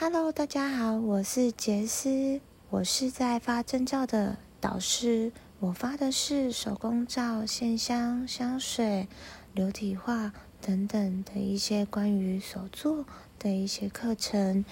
[0.00, 9.08] Hello，大家好，我是杰斯，我是在发证照的导师，我发的是手工皂、线香、香水、
[9.52, 13.04] 流体画等等的一些关于手作
[13.38, 14.64] 的一些课程。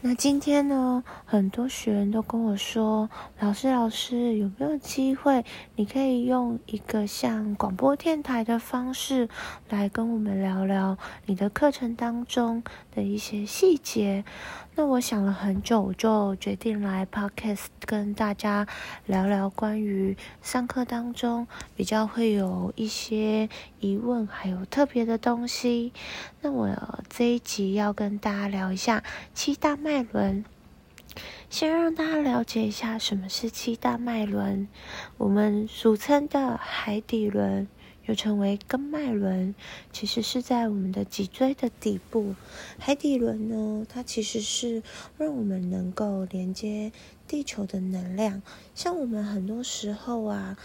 [0.00, 3.10] 那今天呢，很多学员都跟我说
[3.40, 9.28] ：“老师，老师，有没有机会，你可以用一个像广播电台的方式
[9.68, 10.96] 来跟我们聊聊
[11.26, 12.62] 你的课程当中
[12.94, 14.24] 的一些细节？”
[14.76, 18.68] 那我想了很久，就决定来 Podcast 跟大家
[19.06, 23.48] 聊聊关于上课当中比较会有一些
[23.80, 25.92] 疑问，还有特别的东西。
[26.40, 29.02] 那我这一集要跟大家聊一下
[29.34, 30.44] 七大脉轮，
[31.50, 34.68] 先让大家了解一下什么是七大脉轮，
[35.16, 37.66] 我们俗称的海底轮。
[38.06, 39.54] 又称为根脉轮，
[39.92, 42.34] 其实是在我们的脊椎的底部。
[42.78, 44.82] 海底轮呢，它其实是
[45.18, 46.90] 让我们能够连接
[47.26, 48.40] 地球的能量。
[48.74, 50.56] 像我们很多时候啊，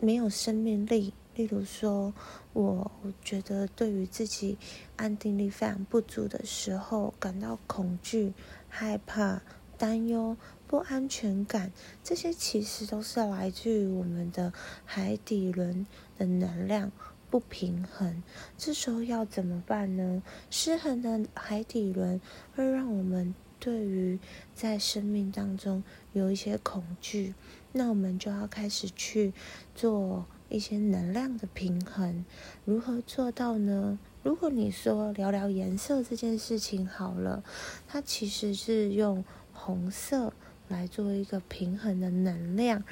[0.00, 2.14] 没有生命力，例如说，
[2.52, 2.90] 我
[3.22, 4.56] 觉得对于自己
[4.96, 8.32] 安定力非常不足的时候，感到恐惧、
[8.68, 9.42] 害怕、
[9.76, 10.36] 担忧。
[10.66, 11.70] 不安全感，
[12.02, 14.52] 这些其实都是来自于我们的
[14.84, 15.86] 海底轮
[16.18, 16.90] 的能量
[17.30, 18.22] 不平衡。
[18.58, 20.22] 这时候要怎么办呢？
[20.50, 22.20] 失衡的海底轮
[22.56, 24.18] 会让我们对于
[24.52, 27.34] 在生命当中有一些恐惧，
[27.70, 29.32] 那我们就要开始去
[29.76, 32.24] 做一些能量的平衡。
[32.64, 33.98] 如何做到呢？
[34.22, 37.42] 如果你说聊聊颜色这件事情好了，
[37.86, 40.32] 它其实是用红色。
[40.68, 42.82] 来做一个平衡的能量。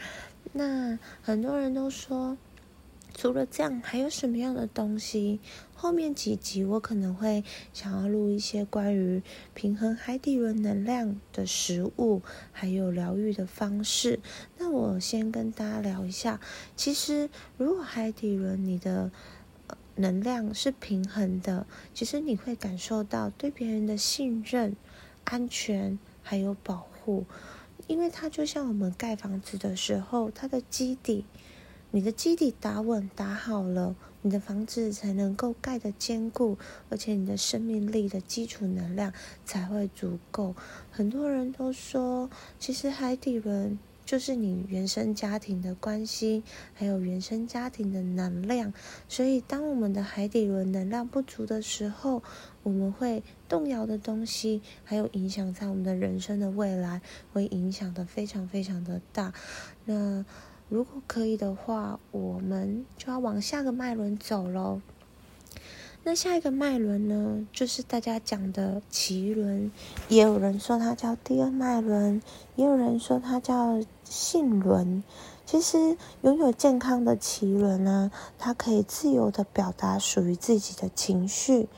[0.52, 2.36] 那很多人都说，
[3.14, 5.40] 除了这样，还有什么样的东西？
[5.74, 14.20] 后面几集我可能会想要录一些关于平衡海底轮能量的食物，还有疗愈的方式。
[14.58, 16.40] 那我先跟大家聊一下，
[16.76, 19.10] 其实如果海底轮你的
[19.96, 24.76] 能量是平衡的，其实你会感受到对别人的信任、
[25.24, 27.24] 安全还有保护。
[27.88, 31.24] 因为它就像我们盖房子的时候，它的基底，
[31.94, 36.56] 你的基底打稳打好了，你的房子才能够盖得坚固，
[36.88, 39.12] 而且你的生命力的基础能量
[39.44, 40.54] 才会足够。
[40.90, 46.42] 很多人都说，其实海底轮就是你原生家庭的关系，
[46.72, 48.72] 还有原生家庭的能量。
[49.06, 52.22] 所以，当我们的海底轮能量不足的时候，
[52.62, 57.02] 我们会动摇的东西，还有影响在我们的人生的未来，
[57.34, 59.34] 会影响的非常非常的大。
[59.84, 60.24] 那
[60.72, 64.80] 如果可以的话，我们就要往下个脉轮走喽。
[66.02, 69.70] 那下一个脉轮呢，就是大家讲的脐轮，
[70.08, 72.22] 也有人说它叫第二脉轮，
[72.56, 75.04] 也有人说它叫性轮。
[75.44, 81.68] 其实，拥有健康的脐轮呢，它可以自由地表达属于自己的情绪。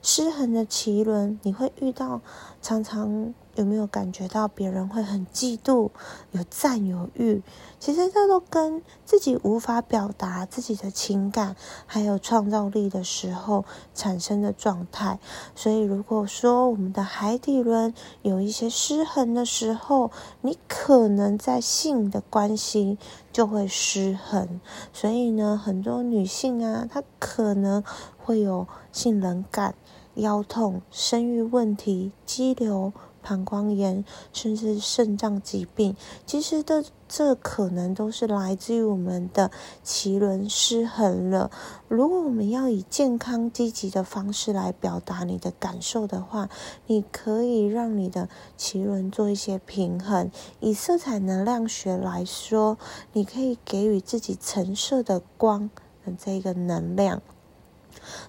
[0.00, 2.20] 失衡的脐轮，你会遇到
[2.62, 3.34] 常常。
[3.56, 5.90] 有没有感觉到别人会很嫉妒、
[6.32, 7.42] 有占有欲？
[7.78, 11.54] 其实这都跟自己无法表达自己的情感，
[11.86, 15.18] 还有创造力的时候产生的状态。
[15.54, 17.92] 所以，如果说我们的海底轮
[18.22, 20.10] 有一些失衡的时候，
[20.40, 22.98] 你可能在性的关系
[23.32, 24.60] 就会失衡。
[24.92, 27.84] 所以呢，很多女性啊，她可能
[28.16, 29.74] 会有性冷感、
[30.14, 32.92] 腰痛、生育问题、肌瘤。
[33.24, 34.04] 膀胱炎，
[34.34, 35.96] 甚至肾脏疾病，
[36.26, 39.50] 其实的这可能都是来自于我们的
[39.82, 41.50] 脐轮失衡了。
[41.88, 46.50] 如果我们要以健康积极的方式来表达你的感受的话，
[46.86, 50.30] 你可以让你的脐轮做一些平衡。
[50.60, 52.76] 以色彩能量学来说，
[53.14, 55.70] 你可以给予自己橙色的光
[56.04, 57.22] 的这个能量。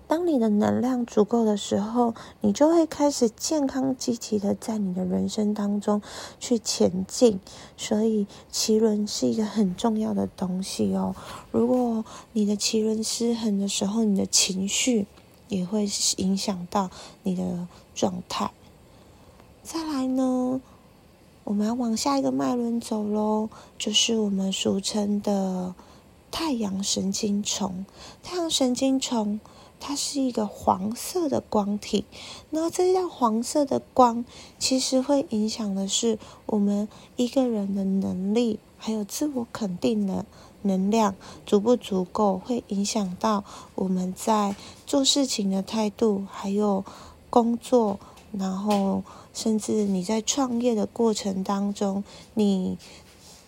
[0.07, 6.01] 当你的能量足够的时候，你就会开始健康积极的在你的人生当中
[6.39, 7.39] 去前进。
[7.75, 11.15] 所以，脐轮是一个很重要的东西哦。
[11.51, 15.07] 如果你的脐轮失衡的时候，你的情绪
[15.47, 15.87] 也会
[16.17, 16.89] 影响到
[17.23, 18.51] 你的状态。
[19.63, 20.61] 再来呢，
[21.43, 25.73] 我们要往下一个脉轮走喽，就是我们俗称的
[26.29, 27.85] 太阳神经丛。
[28.21, 29.39] 太阳神经丛。
[29.87, 32.05] 它是一个黄色的光体，
[32.49, 34.25] 那这样黄色的光
[34.57, 36.17] 其实会影响的是
[36.47, 40.25] 我们一个人的能力，还有自我肯定的
[40.63, 41.13] 能量
[41.45, 43.43] 足不足够，会影响到
[43.75, 44.55] 我们在
[44.87, 46.83] 做事情的态度，还有
[47.29, 47.99] 工作、
[48.31, 49.03] 然后
[49.35, 52.03] 甚至你在创业的过程当中，
[52.33, 52.79] 你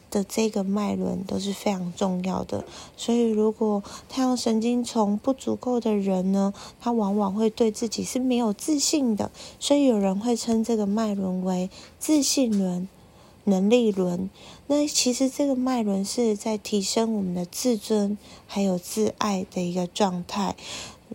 [0.09, 2.63] 的这个脉轮都是非常重要的。
[2.95, 9.31] 所以，如果太阳神经丛不足够的人呢，他往往会对自己是没有自信的。
[9.59, 11.69] 所以，有人会称这个脉轮为
[11.99, 12.87] 自信轮。
[13.49, 14.29] 能力轮，
[14.67, 20.57] 那其实这个脉轮是在提升我们的自尊还有自爱的一个状态。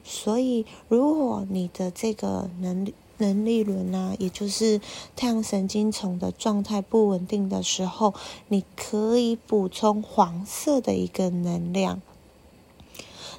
[0.02, 4.80] 所以，如果你的这个能力能力轮啊，也就是
[5.14, 8.12] 太阳神经丛的状态不稳定的时候，
[8.48, 12.02] 你可以补充黄色的一个能量。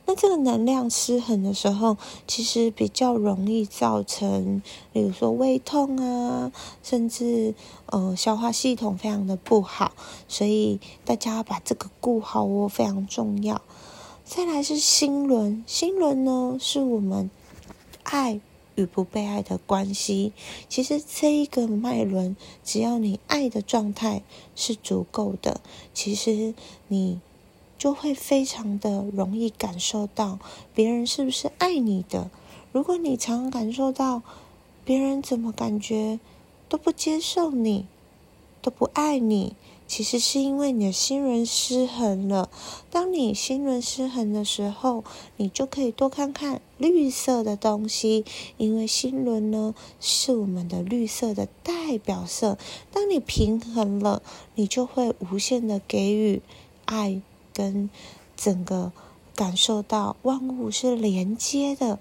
[0.06, 1.97] 那这个能量失衡的时候，
[2.27, 6.51] 其实比较容易造成，比如说胃痛啊，
[6.81, 7.53] 甚至
[7.85, 9.94] 呃消化系统非常的不好，
[10.27, 13.62] 所以大家要把这个顾好哦，非常重要。
[14.25, 17.30] 再来是心轮，心轮呢是我们
[18.03, 18.41] 爱
[18.75, 20.34] 与不被爱的关系。
[20.70, 24.24] 其实这一个脉轮，只要你爱的状态
[24.56, 25.62] 是足够的，
[25.94, 26.54] 其实
[26.88, 27.20] 你。
[27.75, 30.40] 就会非常的容易感受到
[30.74, 32.31] 别人是不是爱你的。
[32.72, 34.22] 如果你常感受到
[34.86, 36.18] 别人怎么感觉
[36.69, 37.86] 都不接受你，
[38.63, 39.56] 都不爱你，
[39.88, 42.50] 其实是因为你的心轮失衡了。
[42.89, 45.04] 当你心轮失衡的时候，
[45.38, 48.25] 你就可以多看看绿色的东西，
[48.57, 52.57] 因为心轮呢是我们的绿色的代表色。
[52.92, 54.24] 当你平衡了，
[54.56, 56.42] 你就会无限的给予
[56.86, 57.21] 爱。
[57.56, 57.92] 跟
[58.36, 58.92] 整个
[59.36, 62.00] 感受到万物是连接的，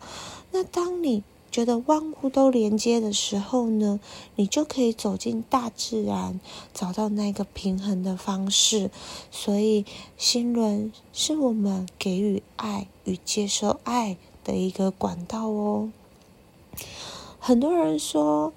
[0.50, 1.22] 那当你
[1.52, 4.00] 觉得万物都连接的时候呢，
[4.34, 6.40] 你就可以走进大自然，
[6.72, 8.90] 找到那个平衡的方式。
[9.30, 9.84] 所以，
[10.16, 15.92] 心轮是我们给予爱与接受爱的一个管道哦。
[17.38, 18.52] 很多人说，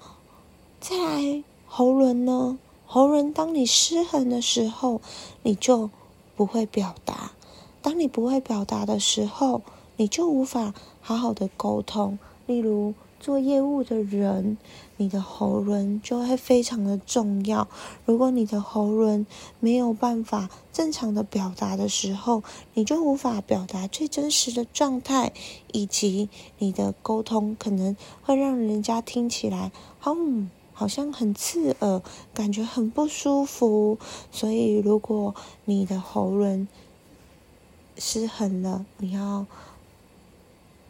[0.80, 2.58] 再来喉轮呢？
[2.86, 5.00] 喉轮当你失衡的时候，
[5.42, 5.90] 你就。
[6.36, 7.32] 不会表达，
[7.80, 9.62] 当你不会表达的时候，
[9.96, 12.18] 你就无法好好的沟通。
[12.46, 14.56] 例如做业务的人，
[14.96, 17.68] 你的喉轮就会非常的重要。
[18.04, 19.26] 如果你的喉轮
[19.60, 22.42] 没有办法正常的表达的时候，
[22.74, 25.32] 你就无法表达最真实的状态，
[25.72, 26.28] 以及
[26.58, 29.72] 你的沟通可能会让人家听起来，
[30.04, 30.50] 嗯。
[30.78, 32.02] 好像很刺耳，
[32.34, 33.96] 感觉很不舒服。
[34.30, 35.34] 所以，如果
[35.64, 36.68] 你的喉轮
[37.96, 39.46] 失衡了，你要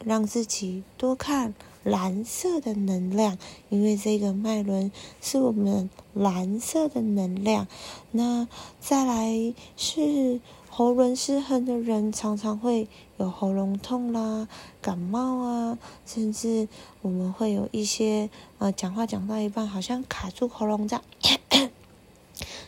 [0.04, 3.38] 让自己多看蓝色的能量，
[3.68, 4.90] 因为这个脉轮
[5.20, 7.66] 是我们蓝色的能量。
[8.10, 8.48] 那
[8.80, 10.40] 再来是。
[10.68, 14.46] 喉轮失衡的人常常会有喉咙痛啦、
[14.82, 16.68] 感冒啊，甚至
[17.00, 18.28] 我们会有一些
[18.58, 21.70] 呃，讲话讲到一半好像卡住喉咙这样，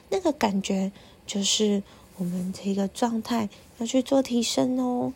[0.09, 0.91] 那个感觉
[1.27, 1.83] 就是
[2.17, 5.13] 我们这个状态要去做提升哦。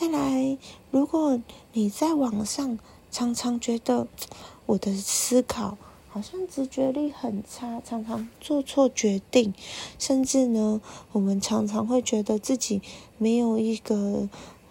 [0.00, 0.56] 再来，
[0.92, 1.40] 如果
[1.72, 2.78] 你在网上
[3.10, 4.06] 常常觉得
[4.66, 5.76] 我的思考。
[6.10, 9.52] 好像直觉力很差，常常做错决定，
[9.98, 10.80] 甚至呢，
[11.12, 12.80] 我们常常会觉得自己
[13.18, 14.28] 没有一个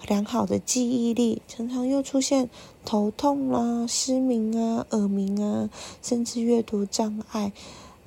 [0.07, 2.49] 良好的记忆力，常常又出现
[2.83, 5.69] 头痛啊、失明啊、耳鸣啊，
[6.01, 7.53] 甚至阅读障碍。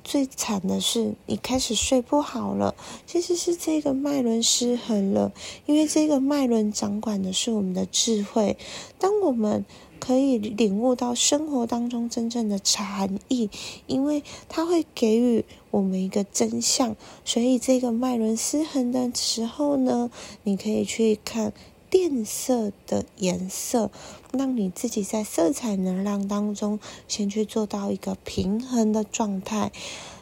[0.03, 5.31] 最惨的是，你开始睡不好了，其实是这个脉轮失衡了，
[5.65, 8.57] 因为这个脉轮掌管的是我们的智慧，
[8.97, 9.65] 当我们。
[10.01, 13.51] 可以领悟到生活当中真正的禅意，
[13.85, 16.95] 因为它会给予我们一个真相。
[17.23, 20.09] 所以这个脉轮失衡的时候呢，
[20.41, 21.53] 你可以去看
[21.91, 23.91] 靛色的颜色，
[24.31, 29.73] 让你自己在色彩能量当中先去做到一个平衡的状态。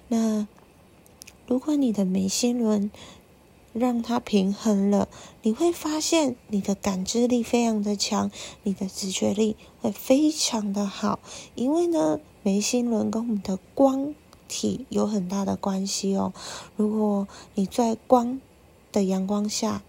[0.07, 0.47] 那
[1.47, 2.89] 如果你的眉心轮，
[3.71, 5.07] 让它平衡了，
[5.43, 8.31] 你会发现你的感知力非常的强，
[8.63, 11.19] 你的直觉力会非常的好。
[11.53, 14.15] 因为呢，眉心轮跟我们的光
[14.47, 16.33] 体有很大的关系哦。
[16.75, 18.41] 如果你在光
[18.91, 19.83] 的阳光下，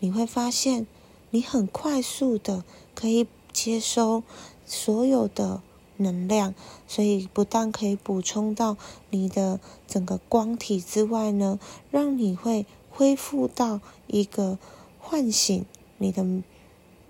[0.00, 0.86] 你会发现
[1.32, 2.62] 你很快速的
[2.94, 4.22] 可以接收
[4.64, 5.60] 所有的
[5.96, 6.54] 能量，
[6.86, 8.76] 所以不但可以补充到
[9.10, 9.58] 你的
[9.88, 11.58] 整个光体之外呢，
[11.90, 12.64] 让你会。
[12.94, 14.58] 恢复到一个
[15.00, 15.64] 唤醒
[15.96, 16.26] 你的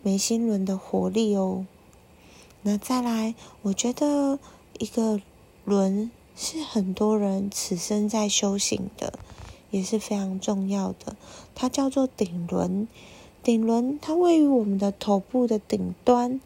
[0.04, 1.66] 眉心轮的活力哦。
[2.62, 4.38] 那再来，我觉得
[4.78, 5.20] 一个
[5.64, 9.18] 轮是很多人此生在修行的，
[9.72, 11.16] 也是非常重要的。
[11.52, 12.86] 它叫做顶轮，
[13.42, 16.40] 顶轮它位于我们的头部的顶端，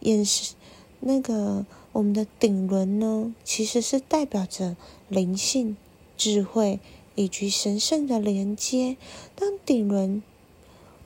[0.00, 0.54] 也是
[1.00, 4.76] 那个我们的顶轮呢，其实是代表着
[5.08, 5.76] 灵性、
[6.16, 6.80] 智慧
[7.14, 8.96] 以及神圣的连接。
[9.36, 10.22] 当顶轮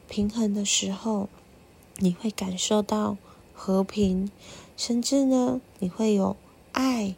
[0.09, 1.29] 平衡的时候，
[1.99, 3.17] 你会感受到
[3.53, 4.31] 和平，
[4.77, 6.37] 甚至呢，你会有
[6.73, 7.15] 爱、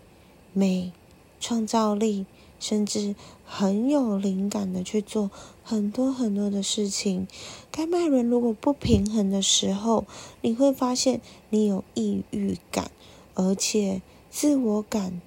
[0.53, 0.93] 美、
[1.41, 2.27] 创造力。
[2.59, 5.31] 甚至很有灵感的去做
[5.63, 7.27] 很多很多的事情。
[7.71, 10.05] 该脉轮如果不平衡的时候，
[10.41, 11.21] 你会发现
[11.51, 12.91] 你有抑郁感，
[13.35, 15.21] 而且自我感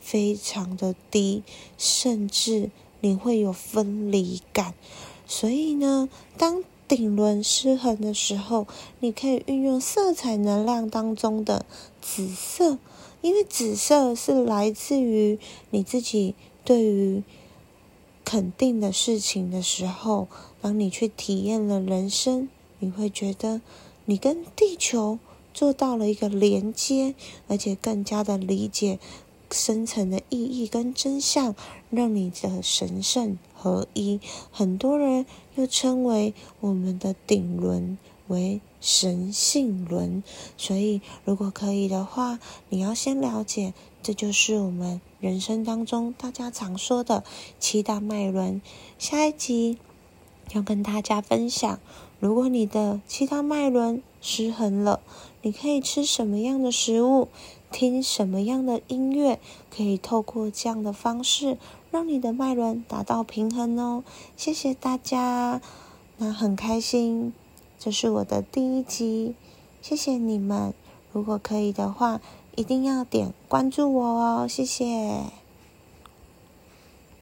[0.00, 1.42] 非常的低，
[1.76, 4.74] 甚至你会有分离感。
[5.26, 8.66] 所以呢，当顶轮失衡的时候，
[9.00, 11.66] 你可以运用色彩能量当中的
[12.00, 12.78] 紫色，
[13.20, 15.38] 因为紫色是来自于
[15.70, 16.34] 你自己。
[16.64, 17.22] 对于
[18.26, 20.28] 肯定的事情的时候，
[20.60, 23.62] 当你去体验了人生，你会觉得
[24.04, 25.18] 你跟地球
[25.54, 27.14] 做到了一个连接，
[27.46, 28.98] 而且更加的理解
[29.50, 31.54] 深层的意义跟真相，
[31.90, 34.20] 让你的神圣合一。
[34.50, 40.22] 很多人又称为我们的顶轮为神性轮，
[40.56, 42.38] 所以如果可以的话，
[42.68, 43.74] 你要先了解。
[44.00, 47.24] 这就是我们人生当中大家常说的
[47.58, 48.62] 七大脉轮。
[48.98, 49.76] 下一集
[50.52, 51.80] 要跟大家分享，
[52.20, 55.00] 如果你的七大脉轮失衡了，
[55.42, 57.28] 你可以吃什么样的食物，
[57.70, 59.38] 听什么样的音乐，
[59.74, 61.58] 可以透过这样的方式
[61.90, 64.04] 让你的脉轮达到平衡哦。
[64.36, 65.60] 谢谢大家，
[66.16, 67.32] 那很开心，
[67.78, 69.34] 这是我的第一集，
[69.80, 70.74] 谢谢你们。
[71.12, 72.20] 如果可以的话。
[72.58, 75.37] 一定要点关注我哦，谢谢。